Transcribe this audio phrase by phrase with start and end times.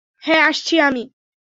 [0.23, 1.03] হ্যাঁ, আসছি আমি।